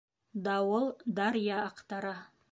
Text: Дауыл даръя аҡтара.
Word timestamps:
Дауыл 0.47 0.87
даръя 1.19 1.59
аҡтара. 1.67 2.15